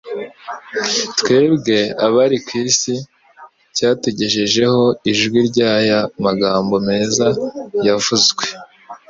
twebwe 1.19 1.77
abari 2.05 2.37
ku 2.45 2.51
isi 2.65 2.93
cyatugejejeho 3.75 4.81
ijwi 5.11 5.39
ry'aya 5.49 5.99
magambo 6.25 6.75
meza 6.87 7.27
yavuzwe 7.87 8.45